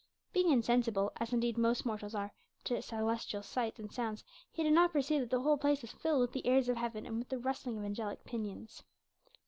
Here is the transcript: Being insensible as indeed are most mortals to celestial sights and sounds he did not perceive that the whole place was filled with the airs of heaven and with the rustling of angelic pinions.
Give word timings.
Being 0.33 0.49
insensible 0.49 1.11
as 1.17 1.31
indeed 1.31 1.59
are 1.59 1.61
most 1.61 1.85
mortals 1.85 2.13
to 2.63 2.81
celestial 2.81 3.43
sights 3.43 3.77
and 3.77 3.91
sounds 3.93 4.23
he 4.51 4.63
did 4.63 4.73
not 4.73 4.91
perceive 4.93 5.21
that 5.21 5.29
the 5.29 5.41
whole 5.41 5.57
place 5.59 5.83
was 5.83 5.91
filled 5.91 6.21
with 6.21 6.31
the 6.31 6.47
airs 6.47 6.69
of 6.69 6.77
heaven 6.77 7.05
and 7.05 7.19
with 7.19 7.29
the 7.29 7.37
rustling 7.37 7.77
of 7.77 7.83
angelic 7.85 8.23
pinions. 8.23 8.81